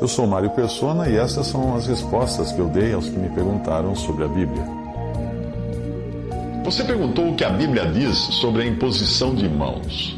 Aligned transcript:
Eu 0.00 0.06
sou 0.06 0.28
Mário 0.28 0.50
Persona 0.50 1.08
e 1.08 1.16
essas 1.16 1.48
são 1.48 1.74
as 1.74 1.88
respostas 1.88 2.52
que 2.52 2.60
eu 2.60 2.68
dei 2.68 2.92
aos 2.92 3.08
que 3.08 3.18
me 3.18 3.28
perguntaram 3.30 3.96
sobre 3.96 4.24
a 4.24 4.28
Bíblia. 4.28 4.62
Você 6.64 6.84
perguntou 6.84 7.30
o 7.30 7.34
que 7.34 7.42
a 7.42 7.50
Bíblia 7.50 7.86
diz 7.86 8.16
sobre 8.16 8.62
a 8.62 8.66
imposição 8.66 9.34
de 9.34 9.48
mãos. 9.48 10.16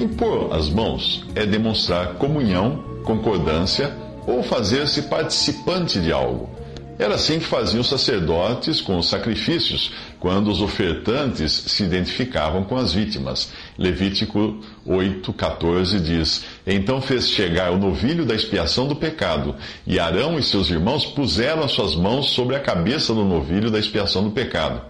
Impor 0.00 0.54
as 0.54 0.70
mãos 0.70 1.26
é 1.34 1.44
demonstrar 1.44 2.14
comunhão, 2.14 2.84
concordância 3.04 3.92
ou 4.28 4.44
fazer-se 4.44 5.02
participante 5.02 6.00
de 6.00 6.12
algo. 6.12 6.48
Era 6.96 7.16
assim 7.16 7.40
que 7.40 7.46
faziam 7.46 7.80
os 7.80 7.88
sacerdotes 7.88 8.80
com 8.80 8.96
os 8.96 9.08
sacrifícios, 9.08 9.90
quando 10.20 10.50
os 10.50 10.60
ofertantes 10.60 11.50
se 11.50 11.82
identificavam 11.82 12.62
com 12.62 12.76
as 12.76 12.92
vítimas. 12.92 13.50
Levítico 13.78 14.60
8,14 14.86 15.98
diz: 15.98 16.44
Então 16.66 17.00
fez 17.00 17.30
chegar 17.30 17.72
o 17.72 17.78
novilho 17.78 18.26
da 18.26 18.34
expiação 18.34 18.86
do 18.86 18.94
pecado, 18.94 19.56
e 19.86 19.98
Arão 19.98 20.38
e 20.38 20.42
seus 20.42 20.68
irmãos 20.68 21.06
puseram 21.06 21.64
as 21.64 21.72
suas 21.72 21.96
mãos 21.96 22.30
sobre 22.30 22.54
a 22.54 22.60
cabeça 22.60 23.14
do 23.14 23.24
novilho 23.24 23.70
da 23.70 23.78
expiação 23.78 24.22
do 24.22 24.30
pecado. 24.30 24.82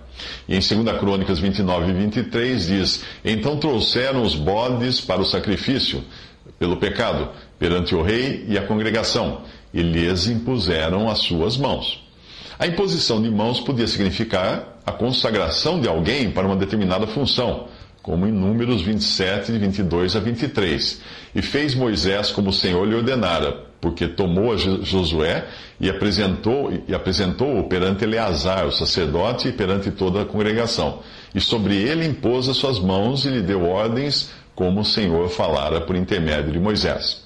E 0.48 0.54
em 0.54 0.58
2 0.58 0.98
Crônicas 0.98 1.38
29 1.38 1.90
e 1.90 1.94
23 1.94 2.66
diz: 2.66 3.04
Então 3.24 3.56
trouxeram 3.56 4.22
os 4.22 4.34
bodes 4.34 5.00
para 5.00 5.22
o 5.22 5.24
sacrifício 5.24 6.04
pelo 6.58 6.76
pecado, 6.76 7.28
perante 7.58 7.94
o 7.94 8.02
rei 8.02 8.44
e 8.48 8.58
a 8.58 8.62
congregação, 8.66 9.42
e 9.72 9.80
lhes 9.80 10.26
impuseram 10.26 11.08
as 11.08 11.20
suas 11.20 11.56
mãos. 11.56 12.04
A 12.58 12.66
imposição 12.66 13.22
de 13.22 13.30
mãos 13.30 13.58
podia 13.60 13.86
significar 13.86 14.79
a 14.90 14.92
consagração 14.92 15.80
de 15.80 15.88
alguém 15.88 16.30
para 16.30 16.46
uma 16.46 16.56
determinada 16.56 17.06
função, 17.06 17.68
como 18.02 18.26
em 18.26 18.32
Números 18.32 18.82
27, 18.82 19.52
de 19.52 19.58
22 19.58 20.16
a 20.16 20.20
23. 20.20 21.00
E 21.34 21.40
fez 21.40 21.74
Moisés 21.74 22.30
como 22.30 22.50
o 22.50 22.52
Senhor 22.52 22.86
lhe 22.86 22.94
ordenara, 22.94 23.52
porque 23.80 24.08
tomou 24.08 24.52
a 24.52 24.56
Josué 24.56 25.46
e 25.78 25.88
apresentou 25.88 26.72
e 26.86 26.94
apresentou-o 26.94 27.64
perante 27.64 28.04
Eleazar, 28.04 28.66
o 28.66 28.72
sacerdote, 28.72 29.48
e 29.48 29.52
perante 29.52 29.90
toda 29.90 30.22
a 30.22 30.26
congregação. 30.26 31.00
E 31.34 31.40
sobre 31.40 31.76
ele 31.76 32.06
impôs 32.06 32.48
as 32.48 32.56
suas 32.56 32.78
mãos 32.78 33.24
e 33.24 33.28
lhe 33.28 33.42
deu 33.42 33.64
ordens, 33.64 34.30
como 34.54 34.80
o 34.80 34.84
Senhor 34.84 35.28
falara 35.28 35.80
por 35.80 35.96
intermédio 35.96 36.52
de 36.52 36.58
Moisés. 36.58 37.22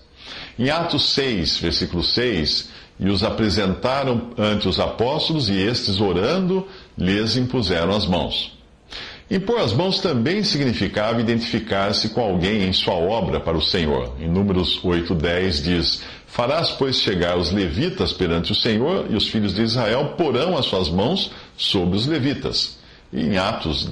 Em 0.58 0.70
Atos 0.70 1.14
6, 1.14 1.58
versículo 1.58 2.02
6, 2.04 2.68
e 2.98 3.08
os 3.08 3.24
apresentaram 3.24 4.30
ante 4.38 4.68
os 4.68 4.78
apóstolos, 4.78 5.48
e 5.48 5.58
estes, 5.58 6.00
orando, 6.00 6.66
lhes 6.96 7.36
impuseram 7.36 7.94
as 7.94 8.06
mãos. 8.06 8.54
Impor 9.30 9.58
as 9.60 9.72
mãos 9.72 10.00
também 10.00 10.44
significava 10.44 11.20
identificar-se 11.20 12.10
com 12.10 12.20
alguém 12.20 12.64
em 12.64 12.72
sua 12.72 12.94
obra 12.94 13.40
para 13.40 13.56
o 13.56 13.62
Senhor. 13.62 14.14
Em 14.20 14.28
Números 14.28 14.80
8:10 14.82 15.62
diz: 15.62 16.02
Farás, 16.26 16.70
pois, 16.70 17.00
chegar 17.00 17.38
os 17.38 17.50
levitas 17.50 18.12
perante 18.12 18.52
o 18.52 18.54
Senhor, 18.54 19.06
e 19.08 19.16
os 19.16 19.28
filhos 19.28 19.54
de 19.54 19.62
Israel 19.62 20.14
porão 20.18 20.58
as 20.58 20.66
suas 20.66 20.90
mãos 20.90 21.30
sobre 21.56 21.96
os 21.96 22.06
levitas. 22.06 22.78
E 23.12 23.22
em 23.22 23.38
Atos 23.38 23.88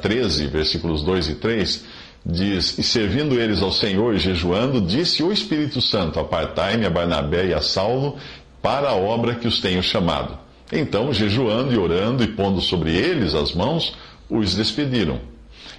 13, 0.00 0.46
versículos 0.46 1.02
2 1.02 1.30
e 1.30 1.34
3, 1.34 1.84
diz: 2.24 2.78
E 2.78 2.82
servindo 2.82 3.40
eles 3.40 3.60
ao 3.62 3.72
Senhor 3.72 4.14
e 4.14 4.18
jejuando, 4.18 4.80
disse 4.80 5.24
o 5.24 5.32
Espírito 5.32 5.80
Santo: 5.80 6.20
Apartai-me 6.20 6.86
a 6.86 6.90
Barnabé 6.90 7.46
e 7.46 7.54
a 7.54 7.60
Saulo 7.60 8.16
para 8.62 8.90
a 8.90 8.94
obra 8.94 9.34
que 9.34 9.48
os 9.48 9.60
tenho 9.60 9.82
chamado. 9.82 10.38
Então, 10.72 11.12
jejuando 11.12 11.72
e 11.72 11.78
orando 11.78 12.22
e 12.22 12.28
pondo 12.28 12.60
sobre 12.60 12.94
eles 12.94 13.34
as 13.34 13.52
mãos, 13.52 13.94
os 14.28 14.54
despediram. 14.54 15.20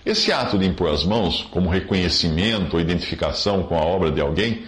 Esse 0.05 0.31
ato 0.31 0.57
de 0.57 0.65
impor 0.65 0.89
as 0.91 1.03
mãos, 1.03 1.47
como 1.51 1.69
reconhecimento 1.69 2.75
ou 2.75 2.81
identificação 2.81 3.63
com 3.63 3.77
a 3.77 3.81
obra 3.81 4.11
de 4.11 4.21
alguém, 4.21 4.63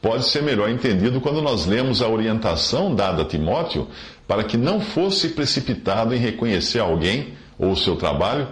pode 0.00 0.24
ser 0.24 0.42
melhor 0.42 0.68
entendido 0.68 1.20
quando 1.20 1.40
nós 1.40 1.64
lemos 1.64 2.02
a 2.02 2.08
orientação 2.08 2.94
dada 2.94 3.22
a 3.22 3.24
Timóteo 3.24 3.88
para 4.26 4.44
que 4.44 4.56
não 4.56 4.80
fosse 4.80 5.30
precipitado 5.30 6.14
em 6.14 6.18
reconhecer 6.18 6.80
alguém 6.80 7.34
ou 7.58 7.70
o 7.70 7.76
seu 7.76 7.96
trabalho 7.96 8.48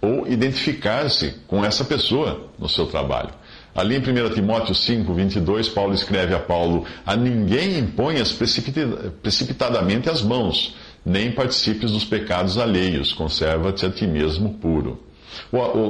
ou 0.00 0.28
identificar-se 0.28 1.34
com 1.48 1.64
essa 1.64 1.84
pessoa 1.84 2.48
no 2.58 2.68
seu 2.68 2.86
trabalho. 2.86 3.30
Ali 3.78 3.94
em 3.94 4.00
1 4.00 4.34
Timóteo 4.34 4.74
5, 4.74 5.14
22, 5.14 5.68
Paulo 5.68 5.94
escreve 5.94 6.34
a 6.34 6.40
Paulo: 6.40 6.84
A 7.06 7.14
ninguém 7.14 7.78
imponhas 7.78 8.32
precipitadamente 8.32 10.10
as 10.10 10.20
mãos, 10.20 10.74
nem 11.06 11.30
participes 11.30 11.92
dos 11.92 12.04
pecados 12.04 12.58
alheios, 12.58 13.12
conserva-te 13.12 13.86
a 13.86 13.90
ti 13.90 14.04
mesmo 14.04 14.54
puro. 14.54 15.00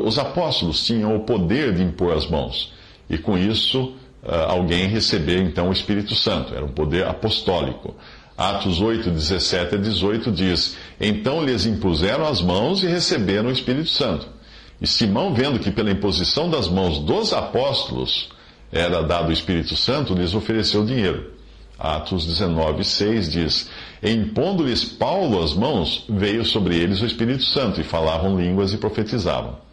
Os 0.05 0.19
apóstolos 0.19 0.85
tinham 0.85 1.17
o 1.17 1.21
poder 1.21 1.73
de 1.73 1.83
impor 1.83 2.13
as 2.13 2.29
mãos, 2.29 2.75
e 3.09 3.17
com 3.17 3.39
isso 3.39 3.95
alguém 4.23 4.87
receber 4.87 5.41
então 5.41 5.71
o 5.71 5.73
Espírito 5.73 6.15
Santo, 6.15 6.55
era 6.55 6.67
um 6.67 6.73
poder 6.73 7.07
apostólico. 7.07 7.97
Atos 8.37 8.83
8, 8.83 9.11
17 9.11 9.77
a 9.77 9.79
18 9.79 10.31
diz: 10.31 10.77
Então 11.01 11.43
lhes 11.43 11.65
impuseram 11.65 12.29
as 12.29 12.43
mãos 12.43 12.83
e 12.83 12.87
receberam 12.87 13.49
o 13.49 13.53
Espírito 13.53 13.89
Santo. 13.89 14.37
E 14.81 14.87
Simão, 14.87 15.35
vendo 15.35 15.59
que 15.59 15.71
pela 15.71 15.91
imposição 15.91 16.49
das 16.49 16.69
mãos 16.69 16.99
dos 17.01 17.33
apóstolos 17.33 18.29
era 18.71 19.03
dado 19.03 19.31
o 19.31 19.33
Espírito 19.33 19.77
Santo, 19.77 20.15
lhes 20.15 20.35
ofereceu 20.35 20.85
dinheiro. 20.85 21.33
Atos 21.79 22.27
19, 22.27 22.85
6 22.85 23.31
diz: 23.31 23.71
Impondo-lhes 24.03 24.85
Paulo 24.85 25.43
as 25.43 25.55
mãos, 25.55 26.05
veio 26.09 26.45
sobre 26.45 26.77
eles 26.77 27.01
o 27.01 27.07
Espírito 27.07 27.45
Santo, 27.45 27.81
e 27.81 27.85
falavam 27.85 28.39
línguas 28.39 28.73
e 28.73 28.79
profetizavam. 28.79 29.68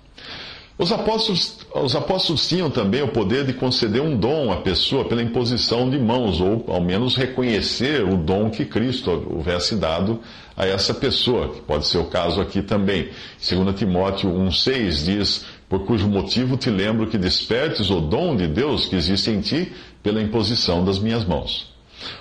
Os 0.78 0.91
apóstolos, 0.91 1.59
os 1.74 1.96
apóstolos 1.96 2.50
tinham 2.50 2.69
também 2.69 3.02
o 3.02 3.08
poder 3.08 3.46
de 3.46 3.53
conceder 3.53 4.02
um 4.02 4.18
dom 4.18 4.52
à 4.52 4.58
pessoa 4.58 5.06
pela 5.06 5.24
imposição 5.24 5.90
de 5.90 5.97
mãos, 5.97 6.41
ou 6.41 6.66
ao 6.68 6.81
menos 6.81 7.16
reconhecer 7.16 8.03
o 8.03 8.18
dom 8.18 8.50
que 8.50 8.66
Cristo 8.66 9.09
houvesse 9.09 9.78
dado 9.78 10.19
a 10.56 10.66
essa 10.66 10.94
pessoa, 10.94 11.53
que 11.53 11.62
pode 11.62 11.88
ser 11.88 12.00
o 12.00 12.06
caso 12.06 12.41
aqui 12.41 12.62
também. 12.62 13.08
2 13.40 13.74
Timóteo 13.74 14.30
1,6 14.30 15.06
diz: 15.06 15.46
Por 15.69 15.85
cujo 15.85 16.09
motivo 16.09 16.58
te 16.58 16.69
lembro 16.69 17.08
que 17.08 17.18
despertes 17.18 17.90
o 17.90 18.02
dom 18.02 18.35
de 18.35 18.46
Deus 18.46 18.85
que 18.85 18.97
existe 18.97 19.31
em 19.31 19.40
ti 19.40 19.72
pela 20.03 20.22
imposição 20.22 20.84
das 20.84 21.00
minhas 21.00 21.24
mãos. 21.24 21.74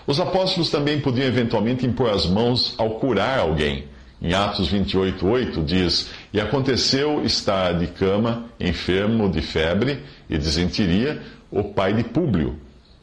Os 0.07 0.21
apóstolos 0.21 0.71
também 0.71 1.01
podiam 1.01 1.27
eventualmente 1.27 1.85
impor 1.85 2.11
as 2.11 2.25
mãos 2.25 2.75
ao 2.79 2.91
curar 3.01 3.41
alguém. 3.41 3.87
Em 4.23 4.33
Atos 4.33 4.69
28, 4.69 5.27
8 5.27 5.63
diz: 5.63 6.09
E 6.35 6.41
aconteceu 6.41 7.25
estar 7.25 7.79
de 7.79 7.87
cama, 7.87 8.47
enfermo 8.59 9.31
de 9.31 9.41
febre 9.41 10.01
e 10.29 10.37
desenteria, 10.37 11.23
o 11.49 11.63
pai 11.63 11.93
de 11.95 12.03
Públio, 12.03 12.59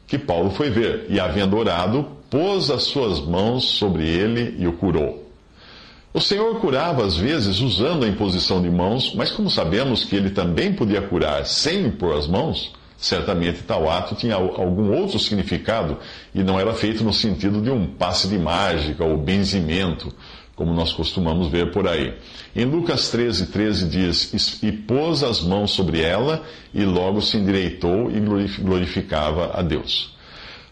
que 0.06 0.18
Paulo 0.18 0.50
foi 0.50 0.68
ver, 0.68 1.06
e 1.08 1.18
havendo 1.18 1.56
orado, 1.56 2.06
pôs 2.28 2.70
as 2.70 2.82
suas 2.82 3.20
mãos 3.20 3.64
sobre 3.64 4.06
ele 4.06 4.56
e 4.58 4.66
o 4.66 4.74
curou. 4.74 5.32
O 6.12 6.20
Senhor 6.20 6.60
curava 6.60 7.06
às 7.06 7.16
vezes 7.16 7.60
usando 7.60 8.04
a 8.04 8.08
imposição 8.08 8.60
de 8.60 8.68
mãos, 8.68 9.14
mas 9.14 9.30
como 9.30 9.48
sabemos 9.48 10.04
que 10.04 10.14
ele 10.14 10.28
também 10.28 10.74
podia 10.74 11.00
curar 11.00 11.46
sem 11.46 11.86
impor 11.86 12.18
as 12.18 12.26
mãos, 12.26 12.74
certamente 12.98 13.62
tal 13.62 13.88
ato 13.88 14.14
tinha 14.14 14.34
algum 14.34 14.92
outro 14.92 15.18
significado 15.18 15.96
e 16.34 16.42
não 16.42 16.60
era 16.60 16.74
feito 16.74 17.02
no 17.02 17.14
sentido 17.14 17.62
de 17.62 17.70
um 17.70 17.86
passe 17.86 18.28
de 18.28 18.38
mágica 18.38 19.02
ou 19.02 19.16
benzimento 19.16 20.14
como 20.54 20.72
nós 20.74 20.92
costumamos 20.92 21.48
ver 21.48 21.70
por 21.70 21.88
aí. 21.88 22.14
Em 22.54 22.64
Lucas 22.64 23.10
13, 23.10 23.46
13 23.46 23.88
diz: 23.88 24.62
E 24.62 24.70
pôs 24.70 25.22
as 25.22 25.40
mãos 25.40 25.70
sobre 25.70 26.00
ela, 26.00 26.42
e 26.74 26.84
logo 26.84 27.20
se 27.22 27.36
endireitou 27.36 28.10
e 28.10 28.20
glorificava 28.60 29.52
a 29.54 29.62
Deus. 29.62 30.14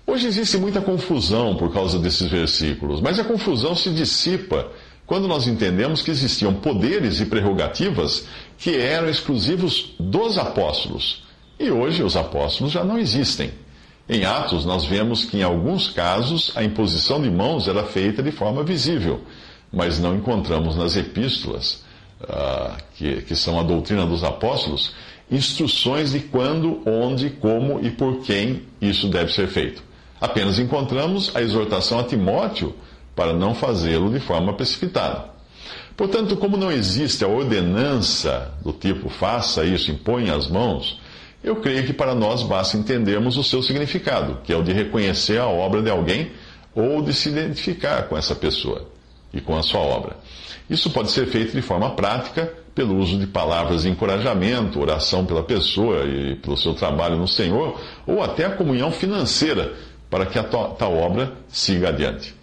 Hoje 0.06 0.27
existe 0.27 0.59
muita 0.59 0.81
confusão 0.81 1.55
por 1.56 1.73
causa 1.73 1.99
desses 1.99 2.29
versículos, 2.29 3.00
mas 3.00 3.19
a 3.19 3.25
confusão 3.25 3.75
se 3.75 3.91
dissipa 3.91 4.71
quando 5.06 5.27
nós 5.27 5.47
entendemos 5.47 6.03
que 6.03 6.11
existiam 6.11 6.55
poderes 6.55 7.21
e 7.21 7.27
prerrogativas 7.27 8.27
que 8.59 8.77
eram 8.77 9.09
exclusivos 9.09 9.94
dos 9.99 10.37
apóstolos. 10.37 11.25
E 11.59 11.71
hoje 11.71 12.03
os 12.03 12.17
apóstolos 12.17 12.73
já 12.73 12.85
não 12.85 12.99
existem. 12.99 13.53
Em 14.09 14.25
Atos, 14.25 14.65
nós 14.65 14.85
vemos 14.85 15.25
que 15.25 15.38
em 15.38 15.43
alguns 15.43 15.88
casos 15.88 16.53
a 16.56 16.65
imposição 16.65 17.23
de 17.23 17.31
mãos 17.31 17.69
era 17.69 17.85
feita 17.85 18.23
de 18.23 18.32
forma 18.32 18.65
visível 18.65 19.21
mas 19.72 19.99
não 19.99 20.17
encontramos 20.17 20.76
nas 20.76 20.96
epístolas, 20.96 21.84
uh, 22.22 22.76
que, 22.96 23.22
que 23.22 23.37
são 23.37 23.58
a 23.58 23.62
doutrina 23.62 24.05
dos 24.05 24.25
apóstolos, 24.25 24.93
instruções 25.31 26.12
de 26.12 26.20
quando, 26.20 26.81
onde, 26.84 27.31
como 27.31 27.81
e 27.81 27.90
por 27.90 28.22
quem 28.22 28.62
isso 28.81 29.08
deve 29.08 29.32
ser 29.32 29.49
feito. 29.49 29.82
Apenas 30.20 30.58
encontramos 30.58 31.34
a 31.34 31.40
exortação 31.40 32.00
a 32.00 32.05
Timóteo 32.05 32.75
para 33.14 33.32
não 33.32 33.55
fazê-lo 33.55 34.11
de 34.11 34.19
forma 34.19 34.52
precipitada. 34.55 35.31
Portanto, 35.96 36.37
como 36.37 36.56
não 36.56 36.72
existe 36.72 37.25
a 37.25 37.28
ordenança 37.28 38.52
do 38.62 38.72
tipo 38.72 39.08
faça 39.08 39.64
isso, 39.64 39.90
impõe 39.90 40.31
as 40.31 40.49
mãos, 40.49 40.99
eu 41.43 41.56
creio 41.56 41.87
que 41.87 41.93
para 41.93 42.14
nós 42.14 42.43
basta 42.43 42.76
entendermos 42.76 43.37
o 43.37 43.44
seu 43.44 43.62
significado, 43.62 44.38
que 44.43 44.52
é 44.52 44.56
o 44.56 44.62
de 44.62 44.72
reconhecer 44.72 45.38
a 45.38 45.46
obra 45.46 45.81
de 45.81 45.90
alguém 45.90 46.32
ou 46.75 47.02
de 47.02 47.14
se 47.14 47.28
identificar 47.28 48.08
com 48.08 48.17
essa 48.17 48.34
pessoa 48.34 48.88
e 49.32 49.41
com 49.41 49.56
a 49.56 49.62
sua 49.62 49.81
obra. 49.81 50.17
Isso 50.69 50.91
pode 50.91 51.11
ser 51.11 51.27
feito 51.27 51.53
de 51.53 51.62
forma 51.62 51.91
prática, 51.91 52.53
pelo 52.75 52.97
uso 52.97 53.19
de 53.19 53.27
palavras 53.27 53.82
de 53.82 53.91
encorajamento, 53.91 54.81
oração 54.81 55.27
pela 55.27 55.43
pessoa 55.43 56.05
e 56.05 56.37
pelo 56.37 56.56
seu 56.56 56.75
trabalho 56.75 57.17
no 57.17 57.27
Senhor, 57.27 57.81
ou 58.06 58.23
até 58.23 58.47
a 58.47 58.50
comunhão 58.50 58.91
financeira 58.91 59.75
para 60.09 60.27
que 60.27 60.38
a 60.38 60.44
tal 60.44 60.97
obra 60.97 61.32
siga 61.49 61.88
adiante. 61.88 62.35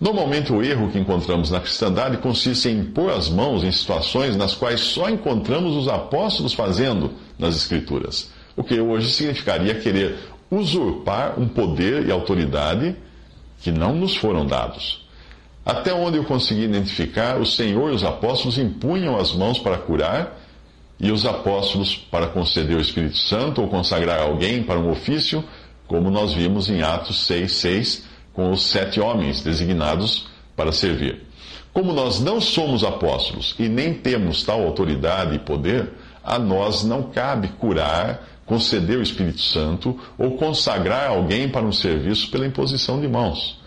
Normalmente, 0.00 0.52
o 0.52 0.62
erro 0.62 0.90
que 0.90 0.98
encontramos 0.98 1.50
na 1.50 1.60
cristandade 1.60 2.18
consiste 2.18 2.68
em 2.68 2.80
impor 2.80 3.10
as 3.10 3.28
mãos 3.28 3.64
em 3.64 3.72
situações 3.72 4.36
nas 4.36 4.54
quais 4.54 4.80
só 4.80 5.08
encontramos 5.08 5.76
os 5.76 5.88
apóstolos 5.88 6.52
fazendo 6.52 7.12
nas 7.38 7.56
Escrituras, 7.56 8.30
o 8.56 8.62
que 8.62 8.80
hoje 8.80 9.10
significaria 9.12 9.74
querer 9.74 10.16
usurpar 10.50 11.38
um 11.38 11.48
poder 11.48 12.06
e 12.06 12.12
autoridade 12.12 12.96
que 13.60 13.72
não 13.72 13.94
nos 13.94 14.16
foram 14.16 14.46
dados. 14.46 15.03
Até 15.64 15.94
onde 15.94 16.18
eu 16.18 16.24
consegui 16.24 16.64
identificar, 16.64 17.40
o 17.40 17.46
Senhor 17.46 17.90
e 17.90 17.94
os 17.94 18.04
apóstolos 18.04 18.58
impunham 18.58 19.16
as 19.16 19.32
mãos 19.32 19.58
para 19.58 19.78
curar 19.78 20.38
e 21.00 21.10
os 21.10 21.24
apóstolos 21.24 21.96
para 21.96 22.26
conceder 22.26 22.76
o 22.76 22.80
Espírito 22.80 23.16
Santo 23.16 23.62
ou 23.62 23.68
consagrar 23.68 24.20
alguém 24.20 24.62
para 24.62 24.78
um 24.78 24.90
ofício, 24.90 25.42
como 25.86 26.10
nós 26.10 26.34
vimos 26.34 26.68
em 26.68 26.82
Atos 26.82 27.26
6,6, 27.28 28.02
com 28.34 28.50
os 28.50 28.66
sete 28.66 29.00
homens 29.00 29.42
designados 29.42 30.26
para 30.54 30.70
servir. 30.70 31.22
Como 31.72 31.92
nós 31.92 32.20
não 32.20 32.40
somos 32.40 32.84
apóstolos 32.84 33.54
e 33.58 33.68
nem 33.68 33.94
temos 33.94 34.42
tal 34.44 34.62
autoridade 34.62 35.34
e 35.34 35.38
poder, 35.38 35.92
a 36.22 36.38
nós 36.38 36.84
não 36.84 37.04
cabe 37.04 37.48
curar, 37.48 38.22
conceder 38.44 38.98
o 38.98 39.02
Espírito 39.02 39.40
Santo 39.40 39.98
ou 40.18 40.32
consagrar 40.32 41.08
alguém 41.08 41.48
para 41.48 41.64
um 41.64 41.72
serviço 41.72 42.30
pela 42.30 42.46
imposição 42.46 43.00
de 43.00 43.08
mãos. 43.08 43.63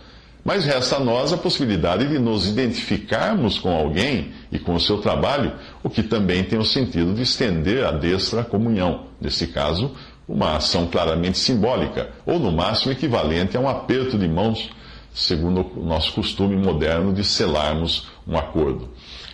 Mas 0.47 0.63
resta 0.63 0.95
a 0.95 0.99
nós 1.01 1.33
a 1.33 1.37
possibilidade 1.37 2.07
de 2.07 2.17
nos 2.17 2.47
identificarmos 2.47 3.59
com 3.59 3.69
alguém 3.69 4.31
e 4.49 4.57
com 4.57 4.75
o 4.75 4.79
seu 4.79 4.99
trabalho, 4.99 5.51
o 5.83 5.89
que 5.89 6.01
também 6.01 6.41
tem 6.41 6.57
o 6.57 6.63
sentido 6.63 7.13
de 7.13 7.23
estender 7.23 7.83
a 7.83 7.91
destra 7.91 8.45
comunhão, 8.45 9.07
nesse 9.19 9.47
caso, 9.47 9.91
uma 10.25 10.55
ação 10.55 10.87
claramente 10.87 11.37
simbólica, 11.37 12.11
ou 12.25 12.39
no 12.39 12.49
máximo 12.49 12.93
equivalente 12.93 13.57
a 13.57 13.59
um 13.59 13.67
aperto 13.67 14.17
de 14.17 14.25
mãos, 14.25 14.69
segundo 15.13 15.69
o 15.75 15.83
nosso 15.83 16.13
costume 16.13 16.55
moderno 16.55 17.11
de 17.11 17.25
selarmos 17.25 18.07
um 18.25 18.37
acordo. 18.37 18.87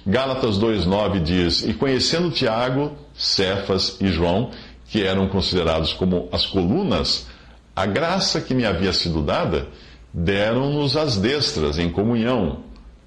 Gálatas 0.07 0.57
2,9 0.57 1.21
diz: 1.21 1.61
E 1.61 1.75
conhecendo 1.75 2.31
Tiago, 2.31 2.91
Cefas 3.13 3.97
e 4.01 4.07
João, 4.07 4.49
que 4.87 5.03
eram 5.03 5.27
considerados 5.27 5.93
como 5.93 6.27
as 6.31 6.47
colunas, 6.47 7.27
a 7.75 7.85
graça 7.85 8.41
que 8.41 8.55
me 8.55 8.65
havia 8.65 8.93
sido 8.93 9.21
dada, 9.21 9.67
deram-nos 10.13 10.95
as 10.95 11.17
destras 11.17 11.79
em 11.79 11.89
comunhão, 11.89 12.59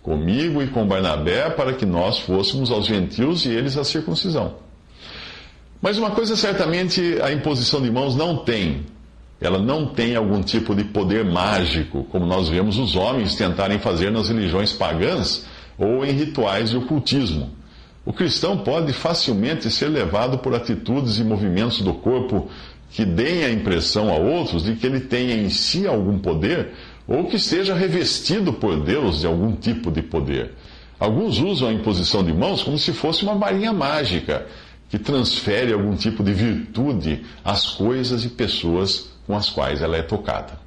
comigo 0.03 0.63
e 0.63 0.67
com 0.69 0.87
Barnabé, 0.87 1.51
para 1.51 1.73
que 1.73 1.87
nós 1.87 2.19
fôssemos 2.19 2.71
aos 2.71 2.87
gentios 2.87 3.45
e 3.45 3.51
eles 3.51 3.77
à 3.77 3.85
circuncisão. 3.85 4.55
Mas 5.81 5.99
uma 5.99 6.11
coisa 6.11 6.37
certamente 6.37 7.19
a 7.23 7.33
imposição 7.33 7.81
de 7.81 7.91
mãos 7.91 8.17
não 8.17 8.39
tem. 8.39 8.87
Ela 9.41 9.59
não 9.59 9.87
tem 9.87 10.17
algum 10.17 10.43
tipo 10.43 10.75
de 10.75 10.83
poder 10.85 11.25
mágico, 11.25 12.05
como 12.05 12.27
nós 12.27 12.49
vemos 12.49 12.79
os 12.79 12.97
homens 12.97 13.37
tentarem 13.37 13.79
fazer 13.79 14.11
nas 14.11 14.29
religiões 14.29 14.73
pagãs 14.73 15.47
ou 15.79 16.05
em 16.05 16.13
rituais 16.13 16.71
de 16.71 16.77
ocultismo. 16.79 17.51
O 18.05 18.13
cristão 18.13 18.59
pode 18.59 18.93
facilmente 18.93 19.71
ser 19.71 19.89
levado 19.89 20.39
por 20.39 20.55
atitudes 20.55 21.19
e 21.19 21.25
movimentos 21.25 21.81
do 21.83 21.93
corpo 21.93 22.49
que 22.91 23.05
deem 23.05 23.45
a 23.45 23.51
impressão 23.51 24.09
a 24.09 24.17
outros 24.17 24.65
de 24.65 24.75
que 24.77 24.87
ele 24.87 25.01
tenha 25.01 25.35
em 25.35 25.51
si 25.51 25.87
algum 25.87 26.19
poder 26.19 26.73
ou 27.07 27.25
que 27.25 27.37
esteja 27.37 27.75
revestido 27.75 28.53
por 28.53 28.83
Deus 28.83 29.21
de 29.21 29.27
algum 29.27 29.53
tipo 29.53 29.91
de 29.91 30.03
poder. 30.03 30.55
Alguns 30.99 31.39
usam 31.39 31.69
a 31.69 31.73
imposição 31.73 32.25
de 32.25 32.33
mãos 32.33 32.63
como 32.63 32.79
se 32.79 32.93
fosse 32.93 33.23
uma 33.23 33.35
varinha 33.35 33.73
mágica 33.73 34.47
que 34.89 34.99
transfere 34.99 35.73
algum 35.73 35.95
tipo 35.95 36.23
de 36.23 36.33
virtude 36.33 37.25
às 37.45 37.67
coisas 37.67 38.25
e 38.25 38.29
pessoas 38.29 39.11
com 39.27 39.37
as 39.37 39.51
quais 39.51 39.83
ela 39.83 39.97
é 39.97 40.03
tocada. 40.03 40.66